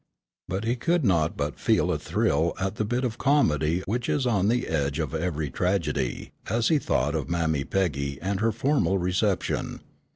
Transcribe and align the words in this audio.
But 0.47 0.63
he 0.63 0.75
could 0.75 1.05
not 1.05 1.37
but 1.37 1.59
feel 1.59 1.91
a 1.91 1.99
thrill 1.99 2.55
at 2.59 2.77
the 2.77 2.85
bit 2.85 3.03
of 3.03 3.19
comedy 3.19 3.81
which 3.85 4.09
is 4.09 4.25
on 4.25 4.47
the 4.47 4.67
edge 4.67 4.97
of 4.97 5.13
every 5.13 5.51
tragedy, 5.51 6.31
as 6.49 6.69
he 6.69 6.79
thought 6.79 7.13
of 7.13 7.29
Mammy 7.29 7.63
Peggy 7.65 8.19
and 8.19 8.39
her 8.39 8.51
formal 8.51 8.97
reception. 8.97 9.81